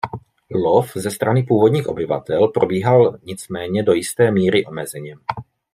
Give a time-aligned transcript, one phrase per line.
[0.55, 5.15] Lov ze strany původních obyvatel probíhal nicméně do jisté míry omezeně.